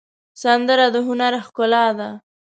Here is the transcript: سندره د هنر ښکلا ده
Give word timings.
سندره 0.41 0.87
د 0.93 0.95
هنر 1.07 1.33
ښکلا 1.45 1.85
ده 1.97 2.09